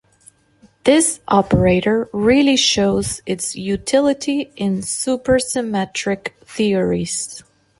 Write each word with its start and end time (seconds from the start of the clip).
This 0.83 1.19
operator 1.27 2.09
really 2.11 2.57
shows 2.57 3.21
its 3.27 3.55
utility 3.55 4.51
in 4.55 4.77
supersymmetric 4.79 6.33
theories. 6.43 7.43